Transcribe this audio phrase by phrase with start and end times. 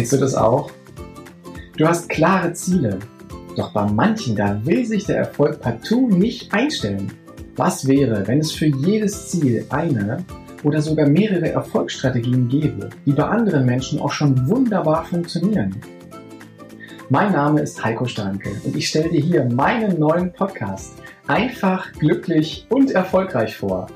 [0.00, 0.70] Kennst du das auch?
[1.76, 3.00] Du hast klare Ziele,
[3.54, 7.12] doch bei manchen, da will sich der Erfolg partout nicht einstellen.
[7.56, 10.24] Was wäre, wenn es für jedes Ziel eine
[10.62, 15.76] oder sogar mehrere Erfolgsstrategien gäbe, die bei anderen Menschen auch schon wunderbar funktionieren?
[17.10, 20.94] Mein Name ist Heiko Starnke und ich stelle dir hier meinen neuen Podcast
[21.26, 23.86] Einfach, glücklich und erfolgreich vor.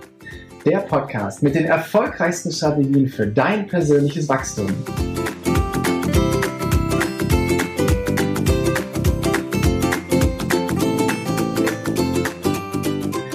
[0.67, 4.69] Der Podcast mit den erfolgreichsten Strategien für dein persönliches Wachstum.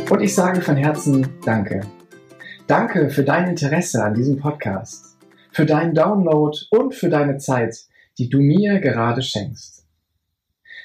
[0.09, 1.81] Und ich sage von Herzen Danke.
[2.65, 5.19] Danke für dein Interesse an diesem Podcast,
[5.51, 7.77] für deinen Download und für deine Zeit,
[8.17, 9.85] die du mir gerade schenkst.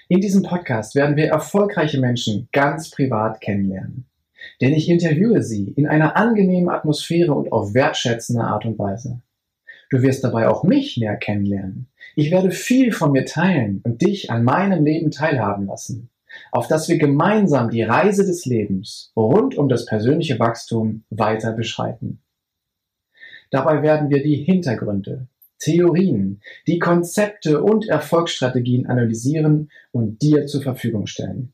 [0.08, 4.04] In diesem Podcast werden wir erfolgreiche Menschen ganz privat kennenlernen.
[4.60, 9.22] Denn ich interviewe sie in einer angenehmen Atmosphäre und auf wertschätzende Art und Weise.
[9.88, 11.86] Du wirst dabei auch mich näher kennenlernen.
[12.14, 16.10] Ich werde viel von mir teilen und dich an meinem Leben teilhaben lassen
[16.52, 22.20] auf dass wir gemeinsam die Reise des Lebens rund um das persönliche Wachstum weiter beschreiten.
[23.50, 31.06] Dabei werden wir die Hintergründe, Theorien, die Konzepte und Erfolgsstrategien analysieren und dir zur Verfügung
[31.06, 31.52] stellen.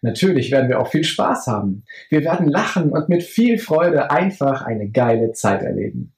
[0.00, 1.84] Natürlich werden wir auch viel Spaß haben.
[2.10, 6.12] Wir werden lachen und mit viel Freude einfach eine geile Zeit erleben.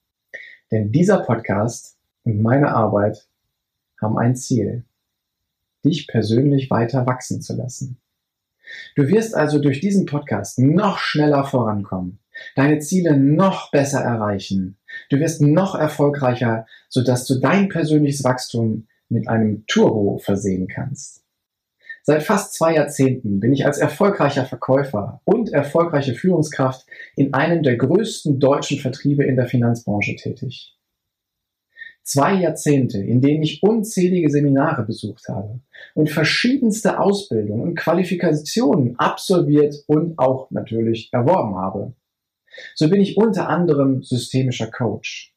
[0.72, 3.28] Denn dieser Podcast und meine Arbeit
[4.00, 4.84] haben ein Ziel
[5.84, 8.00] dich persönlich weiter wachsen zu lassen.
[8.96, 12.20] Du wirst also durch diesen Podcast noch schneller vorankommen,
[12.56, 14.78] deine Ziele noch besser erreichen.
[15.10, 21.24] Du wirst noch erfolgreicher, sodass du dein persönliches Wachstum mit einem Turbo versehen kannst.
[22.06, 27.76] Seit fast zwei Jahrzehnten bin ich als erfolgreicher Verkäufer und erfolgreiche Führungskraft in einem der
[27.76, 30.76] größten deutschen Vertriebe in der Finanzbranche tätig.
[32.06, 35.60] Zwei Jahrzehnte, in denen ich unzählige Seminare besucht habe
[35.94, 41.94] und verschiedenste Ausbildungen und Qualifikationen absolviert und auch natürlich erworben habe.
[42.74, 45.34] So bin ich unter anderem systemischer Coach,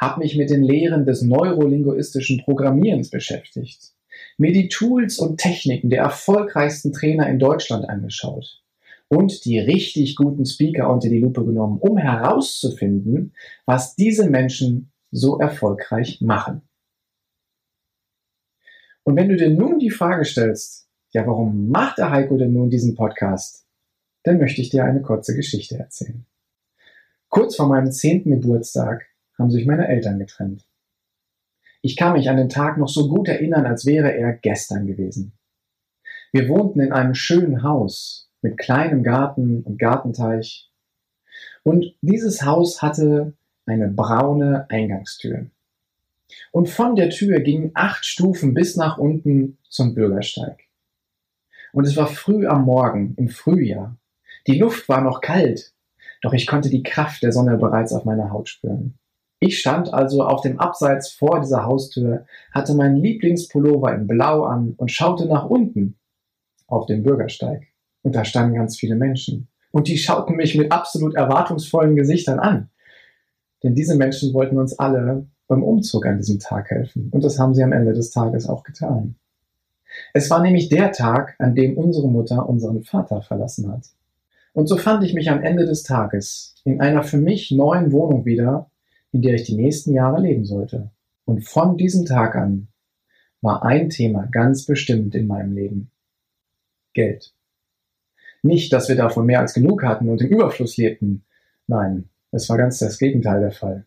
[0.00, 3.92] habe mich mit den Lehren des neurolinguistischen Programmierens beschäftigt,
[4.38, 8.62] mir die Tools und Techniken der erfolgreichsten Trainer in Deutschland angeschaut
[9.08, 13.34] und die richtig guten Speaker unter die Lupe genommen, um herauszufinden,
[13.66, 16.62] was diese Menschen so erfolgreich machen.
[19.04, 22.70] Und wenn du dir nun die Frage stellst, ja, warum macht der Heiko denn nun
[22.70, 23.64] diesen Podcast?
[24.24, 26.26] Dann möchte ich dir eine kurze Geschichte erzählen.
[27.28, 29.06] Kurz vor meinem zehnten Geburtstag
[29.38, 30.66] haben sich meine Eltern getrennt.
[31.82, 35.38] Ich kann mich an den Tag noch so gut erinnern, als wäre er gestern gewesen.
[36.32, 40.70] Wir wohnten in einem schönen Haus mit kleinem Garten und Gartenteich.
[41.62, 43.34] Und dieses Haus hatte
[43.66, 45.46] eine braune Eingangstür.
[46.52, 50.64] Und von der Tür gingen acht Stufen bis nach unten zum Bürgersteig.
[51.72, 53.96] Und es war früh am Morgen, im Frühjahr.
[54.46, 55.72] Die Luft war noch kalt,
[56.22, 58.98] doch ich konnte die Kraft der Sonne bereits auf meiner Haut spüren.
[59.38, 64.74] Ich stand also auf dem Abseits vor dieser Haustür, hatte meinen Lieblingspullover in Blau an
[64.78, 65.98] und schaute nach unten
[66.66, 67.66] auf den Bürgersteig.
[68.02, 69.48] Und da standen ganz viele Menschen.
[69.72, 72.70] Und die schauten mich mit absolut erwartungsvollen Gesichtern an.
[73.62, 77.08] Denn diese Menschen wollten uns alle beim Umzug an diesem Tag helfen.
[77.10, 79.16] Und das haben sie am Ende des Tages auch getan.
[80.12, 83.86] Es war nämlich der Tag, an dem unsere Mutter unseren Vater verlassen hat.
[84.52, 88.24] Und so fand ich mich am Ende des Tages in einer für mich neuen Wohnung
[88.24, 88.70] wieder,
[89.12, 90.90] in der ich die nächsten Jahre leben sollte.
[91.24, 92.68] Und von diesem Tag an
[93.40, 95.90] war ein Thema ganz bestimmt in meinem Leben.
[96.94, 97.34] Geld.
[98.42, 101.24] Nicht, dass wir davon mehr als genug hatten und im Überfluss lebten.
[101.66, 103.86] Nein, es war ganz das Gegenteil der Fall.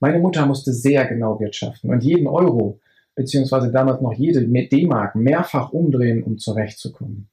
[0.00, 2.80] Meine Mutter musste sehr genau wirtschaften und jeden Euro,
[3.14, 7.28] beziehungsweise damals noch jede D-Mark mehrfach umdrehen, um zurechtzukommen.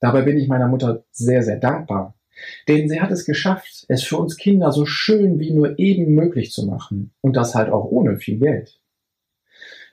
[0.00, 2.14] Dabei bin ich meiner Mutter sehr, sehr dankbar.
[2.68, 6.52] Denn sie hat es geschafft, es für uns Kinder so schön wie nur eben möglich
[6.52, 7.12] zu machen.
[7.20, 8.80] Und das halt auch ohne viel Geld.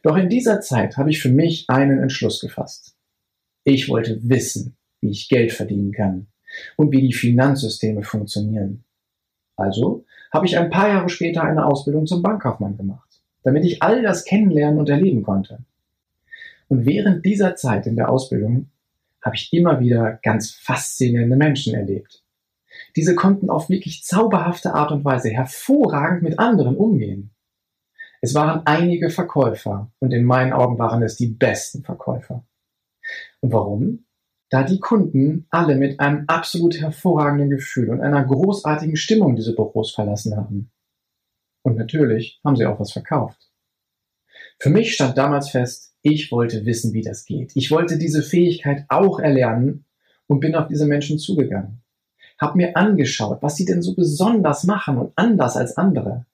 [0.04, 2.96] Doch in dieser Zeit habe ich für mich einen Entschluss gefasst.
[3.64, 6.28] Ich wollte wissen, wie ich Geld verdienen kann
[6.76, 8.84] und wie die Finanzsysteme funktionieren.
[9.62, 14.02] Also habe ich ein paar Jahre später eine Ausbildung zum Bankkaufmann gemacht, damit ich all
[14.02, 15.60] das kennenlernen und erleben konnte.
[16.68, 18.70] Und während dieser Zeit in der Ausbildung
[19.22, 22.24] habe ich immer wieder ganz faszinierende Menschen erlebt.
[22.96, 27.32] Diese konnten auf wirklich zauberhafte Art und Weise hervorragend mit anderen umgehen.
[28.22, 32.44] Es waren einige Verkäufer und in meinen Augen waren es die besten Verkäufer.
[33.42, 34.06] Und warum?
[34.52, 39.96] Da die Kunden alle mit einem absolut hervorragenden Gefühl und einer großartigen Stimmung diese Büros
[39.96, 40.72] verlassen haben.
[41.64, 43.50] Und natürlich haben sie auch was verkauft.
[44.60, 47.56] Für mich stand damals fest, ich wollte wissen, wie das geht.
[47.56, 49.86] Ich wollte diese Fähigkeit auch erlernen
[50.28, 51.82] und bin auf diese Menschen zugegangen.
[52.38, 56.26] Hab mir angeschaut, was sie denn so besonders machen und anders als andere.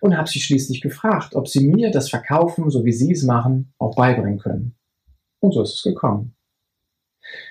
[0.00, 3.72] Und habe sie schließlich gefragt, ob sie mir das Verkaufen, so wie sie es machen,
[3.78, 4.76] auch beibringen können.
[5.40, 6.36] Und so ist es gekommen.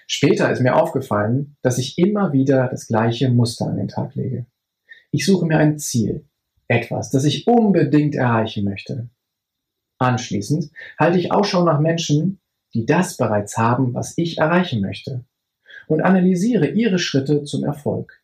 [0.07, 4.45] Später ist mir aufgefallen, dass ich immer wieder das gleiche Muster an den Tag lege.
[5.11, 6.25] Ich suche mir ein Ziel,
[6.67, 9.09] etwas, das ich unbedingt erreichen möchte.
[9.99, 12.39] Anschließend halte ich Ausschau nach Menschen,
[12.73, 15.25] die das bereits haben, was ich erreichen möchte,
[15.87, 18.21] und analysiere ihre Schritte zum Erfolg.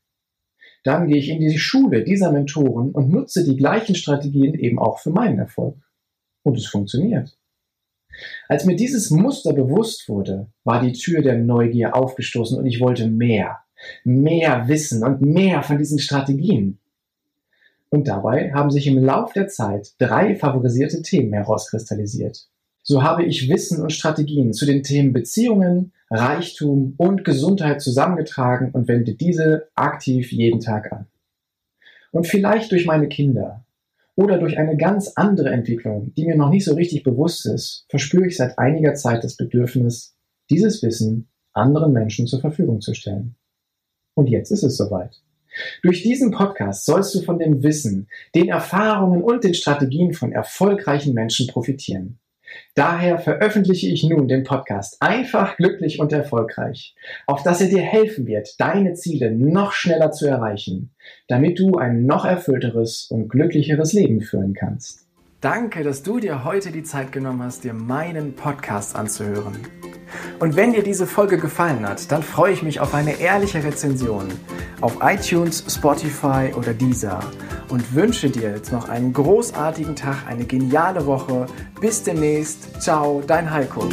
[0.84, 5.00] Dann gehe ich in die Schule dieser Mentoren und nutze die gleichen Strategien eben auch
[5.00, 5.76] für meinen Erfolg.
[6.44, 7.38] Und es funktioniert.
[8.48, 13.08] Als mir dieses Muster bewusst wurde, war die Tür der Neugier aufgestoßen und ich wollte
[13.08, 13.60] mehr,
[14.04, 16.80] mehr wissen und mehr von diesen Strategien.
[17.90, 22.48] Und dabei haben sich im Lauf der Zeit drei favorisierte Themen herauskristallisiert.
[22.84, 28.88] So habe ich Wissen und Strategien zu den Themen Beziehungen, Reichtum und Gesundheit zusammengetragen und
[28.88, 31.08] wende diese aktiv jeden Tag an.
[32.12, 33.64] Und vielleicht durch meine Kinder
[34.20, 38.28] oder durch eine ganz andere Entwicklung, die mir noch nicht so richtig bewusst ist, verspüre
[38.28, 40.14] ich seit einiger Zeit das Bedürfnis,
[40.50, 43.38] dieses Wissen anderen Menschen zur Verfügung zu stellen.
[44.16, 45.22] Und jetzt ist es soweit.
[45.84, 51.14] Durch diesen Podcast sollst du von dem Wissen, den Erfahrungen und den Strategien von erfolgreichen
[51.14, 52.20] Menschen profitieren.
[52.76, 56.96] Daher veröffentliche ich nun den Podcast Einfach, glücklich und erfolgreich,
[57.28, 60.92] auf dass er dir helfen wird, deine Ziele noch schneller zu erreichen,
[61.28, 65.08] damit du ein noch erfüllteres und glücklicheres Leben führen kannst.
[65.42, 69.58] Danke, dass du dir heute die Zeit genommen hast, dir meinen Podcast anzuhören.
[70.40, 74.28] Und wenn dir diese Folge gefallen hat, dann freue ich mich auf eine ehrliche Rezension
[74.82, 77.20] auf iTunes, Spotify oder Deezer
[77.70, 81.46] und wünsche dir jetzt noch einen großartigen Tag, eine geniale Woche.
[81.80, 82.82] Bis demnächst.
[82.82, 83.88] Ciao, dein Heiko.